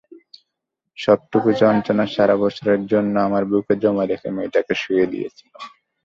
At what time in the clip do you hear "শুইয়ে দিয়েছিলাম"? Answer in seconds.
4.81-5.61